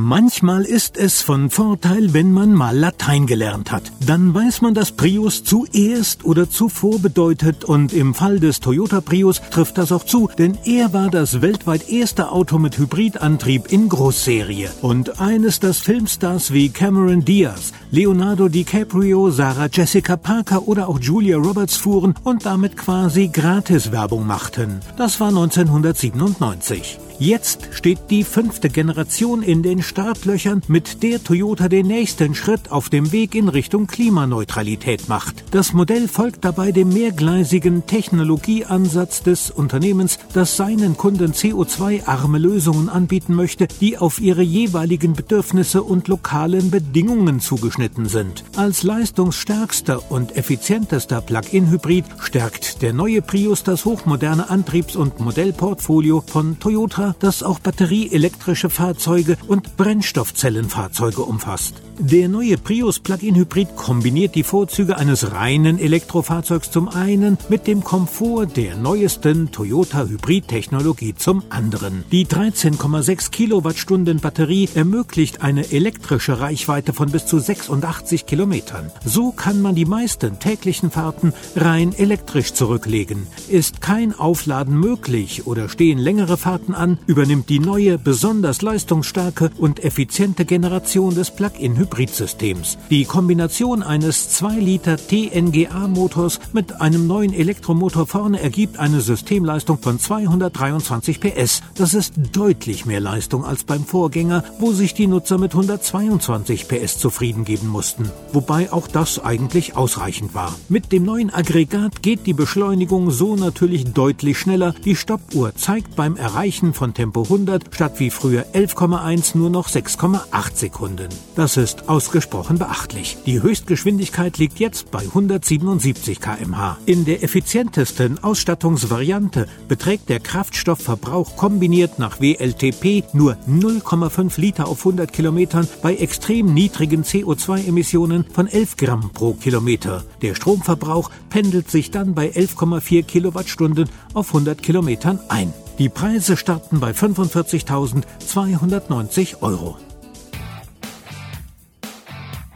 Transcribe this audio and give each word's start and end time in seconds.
Manchmal 0.00 0.62
ist 0.62 0.96
es 0.96 1.22
von 1.22 1.50
Vorteil, 1.50 2.14
wenn 2.14 2.30
man 2.30 2.54
mal 2.54 2.78
Latein 2.78 3.26
gelernt 3.26 3.72
hat. 3.72 3.90
Dann 3.98 4.32
weiß 4.32 4.62
man, 4.62 4.72
dass 4.72 4.92
Prius 4.92 5.42
zuerst 5.42 6.24
oder 6.24 6.48
zuvor 6.48 7.00
bedeutet 7.00 7.64
und 7.64 7.92
im 7.92 8.14
Fall 8.14 8.38
des 8.38 8.60
Toyota 8.60 9.00
Prius 9.00 9.42
trifft 9.50 9.76
das 9.76 9.90
auch 9.90 10.04
zu, 10.04 10.30
denn 10.38 10.56
er 10.64 10.92
war 10.92 11.10
das 11.10 11.42
weltweit 11.42 11.90
erste 11.90 12.30
Auto 12.30 12.60
mit 12.60 12.78
Hybridantrieb 12.78 13.72
in 13.72 13.88
Großserie 13.88 14.70
und 14.82 15.20
eines, 15.20 15.58
das 15.58 15.78
Filmstars 15.78 16.52
wie 16.52 16.68
Cameron 16.68 17.24
Diaz, 17.24 17.72
Leonardo 17.90 18.48
DiCaprio, 18.48 19.30
Sarah 19.30 19.66
Jessica 19.66 20.16
Parker 20.16 20.68
oder 20.68 20.88
auch 20.88 21.00
Julia 21.00 21.38
Roberts 21.38 21.76
fuhren 21.76 22.14
und 22.22 22.46
damit 22.46 22.76
quasi 22.76 23.30
Gratiswerbung 23.32 24.24
machten. 24.24 24.78
Das 24.96 25.18
war 25.18 25.30
1997. 25.30 27.00
Jetzt 27.20 27.70
steht 27.72 27.98
die 28.10 28.22
fünfte 28.22 28.68
Generation 28.70 29.42
in 29.42 29.64
den 29.64 29.82
Startlöchern, 29.82 30.62
mit 30.68 31.02
der 31.02 31.22
Toyota 31.22 31.68
den 31.68 31.88
nächsten 31.88 32.36
Schritt 32.36 32.70
auf 32.70 32.90
dem 32.90 33.10
Weg 33.10 33.34
in 33.34 33.48
Richtung 33.48 33.88
Klimaneutralität 33.88 35.08
macht. 35.08 35.42
Das 35.50 35.72
Modell 35.72 36.06
folgt 36.06 36.44
dabei 36.44 36.70
dem 36.70 36.90
mehrgleisigen 36.90 37.86
Technologieansatz 37.86 39.24
des 39.24 39.50
Unternehmens, 39.50 40.20
das 40.32 40.56
seinen 40.56 40.96
Kunden 40.96 41.32
CO2-arme 41.32 42.38
Lösungen 42.38 42.88
anbieten 42.88 43.34
möchte, 43.34 43.66
die 43.80 43.98
auf 43.98 44.20
ihre 44.20 44.42
jeweiligen 44.42 45.14
Bedürfnisse 45.14 45.82
und 45.82 46.06
lokalen 46.06 46.70
Bedingungen 46.70 47.40
zugeschnitten 47.40 48.06
sind. 48.06 48.44
Als 48.54 48.84
leistungsstärkster 48.84 50.12
und 50.12 50.36
effizientester 50.36 51.20
Plug-in-Hybrid 51.20 52.04
stärkt 52.20 52.80
der 52.80 52.92
neue 52.92 53.22
Prius 53.22 53.64
das 53.64 53.84
hochmoderne 53.84 54.50
Antriebs- 54.50 54.94
und 54.94 55.18
Modellportfolio 55.18 56.22
von 56.24 56.60
Toyota 56.60 57.07
das 57.18 57.42
auch 57.42 57.58
batterieelektrische 57.58 58.70
Fahrzeuge 58.70 59.36
und 59.46 59.76
Brennstoffzellenfahrzeuge 59.76 61.22
umfasst. 61.22 61.82
Der 62.00 62.28
neue 62.28 62.56
Prius 62.56 63.00
Plug-in 63.00 63.34
Hybrid 63.34 63.74
kombiniert 63.74 64.36
die 64.36 64.44
Vorzüge 64.44 64.98
eines 64.98 65.32
reinen 65.32 65.80
Elektrofahrzeugs 65.80 66.70
zum 66.70 66.88
einen 66.88 67.38
mit 67.48 67.66
dem 67.66 67.82
Komfort 67.82 68.56
der 68.56 68.76
neuesten 68.76 69.50
Toyota 69.50 70.04
Hybrid-Technologie 70.04 71.16
zum 71.16 71.42
anderen. 71.50 72.04
Die 72.12 72.24
13,6 72.24 73.32
Kilowattstunden 73.32 74.20
Batterie 74.20 74.68
ermöglicht 74.76 75.42
eine 75.42 75.72
elektrische 75.72 76.38
Reichweite 76.38 76.92
von 76.92 77.10
bis 77.10 77.26
zu 77.26 77.40
86 77.40 78.26
Kilometern. 78.26 78.92
So 79.04 79.32
kann 79.32 79.60
man 79.60 79.74
die 79.74 79.84
meisten 79.84 80.38
täglichen 80.38 80.92
Fahrten 80.92 81.32
rein 81.56 81.92
elektrisch 81.92 82.52
zurücklegen. 82.52 83.26
Ist 83.48 83.80
kein 83.80 84.16
Aufladen 84.16 84.78
möglich 84.78 85.48
oder 85.48 85.68
stehen 85.68 85.98
längere 85.98 86.36
Fahrten 86.36 86.76
an, 86.76 86.97
übernimmt 87.06 87.48
die 87.48 87.58
neue, 87.58 87.98
besonders 87.98 88.62
leistungsstarke 88.62 89.50
und 89.58 89.84
effiziente 89.84 90.44
Generation 90.44 91.14
des 91.14 91.30
Plug-in-Hybrid-Systems. 91.30 92.78
Die 92.90 93.04
Kombination 93.04 93.82
eines 93.82 94.30
2 94.30 94.58
Liter 94.58 94.96
TNGA-Motors 94.96 96.40
mit 96.52 96.80
einem 96.80 97.06
neuen 97.06 97.32
Elektromotor 97.32 98.06
vorne 98.06 98.40
ergibt 98.40 98.78
eine 98.78 99.00
Systemleistung 99.00 99.78
von 99.78 99.98
223 99.98 101.20
PS. 101.20 101.62
Das 101.74 101.94
ist 101.94 102.14
deutlich 102.32 102.86
mehr 102.86 103.00
Leistung 103.00 103.44
als 103.44 103.64
beim 103.64 103.84
Vorgänger, 103.84 104.44
wo 104.58 104.72
sich 104.72 104.94
die 104.94 105.06
Nutzer 105.06 105.38
mit 105.38 105.52
122 105.52 106.68
PS 106.68 106.98
zufrieden 106.98 107.44
geben 107.44 107.68
mussten. 107.68 108.10
Wobei 108.32 108.72
auch 108.72 108.88
das 108.88 109.18
eigentlich 109.18 109.76
ausreichend 109.76 110.34
war. 110.34 110.54
Mit 110.68 110.92
dem 110.92 111.04
neuen 111.04 111.32
Aggregat 111.32 112.02
geht 112.02 112.26
die 112.26 112.32
Beschleunigung 112.32 113.10
so 113.10 113.36
natürlich 113.36 113.92
deutlich 113.92 114.38
schneller. 114.38 114.74
Die 114.84 114.96
Stoppuhr 114.96 115.54
zeigt 115.54 115.96
beim 115.96 116.16
Erreichen 116.16 116.74
von 116.88 116.94
Tempo 116.94 117.22
100 117.24 117.74
statt 117.74 117.94
wie 117.98 118.08
früher 118.08 118.46
11,1 118.54 119.36
nur 119.36 119.50
noch 119.50 119.68
6,8 119.68 120.54
Sekunden. 120.54 121.08
Das 121.36 121.58
ist 121.58 121.88
ausgesprochen 121.88 122.58
beachtlich. 122.58 123.18
Die 123.26 123.42
Höchstgeschwindigkeit 123.42 124.38
liegt 124.38 124.58
jetzt 124.58 124.90
bei 124.90 125.00
177 125.00 126.18
km/h. 126.18 126.78
In 126.86 127.04
der 127.04 127.22
effizientesten 127.22 128.24
Ausstattungsvariante 128.24 129.48
beträgt 129.68 130.08
der 130.08 130.20
Kraftstoffverbrauch 130.20 131.36
kombiniert 131.36 131.98
nach 131.98 132.20
WLTP 132.22 133.04
nur 133.12 133.36
0,5 133.46 134.40
Liter 134.40 134.66
auf 134.66 134.78
100 134.78 135.12
Kilometern 135.12 135.68
bei 135.82 135.94
extrem 135.94 136.54
niedrigen 136.54 137.02
CO2-Emissionen 137.02 138.24
von 138.32 138.46
11 138.46 138.76
Gramm 138.78 139.10
pro 139.12 139.34
Kilometer. 139.34 140.04
Der 140.22 140.34
Stromverbrauch 140.34 141.10
pendelt 141.28 141.70
sich 141.70 141.90
dann 141.90 142.14
bei 142.14 142.30
11,4 142.30 143.02
Kilowattstunden 143.02 143.90
auf 144.14 144.28
100 144.28 144.62
Kilometern 144.62 145.20
ein. 145.28 145.52
Die 145.78 145.88
Preise 145.88 146.36
starten 146.36 146.80
bei 146.80 146.90
45.290 146.90 149.42
Euro. 149.42 149.76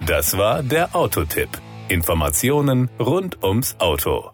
Das 0.05 0.37
war 0.37 0.65
der 0.65 0.97
Autotipp. 0.97 1.49
Informationen 1.89 2.91
rund 2.99 3.45
ums 3.45 3.77
Auto. 3.79 4.33